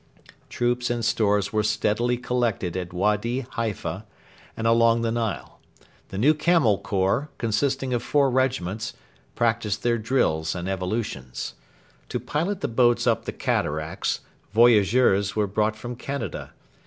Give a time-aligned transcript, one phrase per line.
[0.49, 4.03] Troops and stores were steadily collected at Wady Halfa
[4.57, 5.59] and along the Nile.
[6.09, 8.93] The new Camel Corps, consisting of four regiments,
[9.35, 11.53] practised their drills and evolutions.
[12.09, 14.21] To pilot the boats up the Cataracts
[14.55, 16.51] voyageurs were brought from Canada.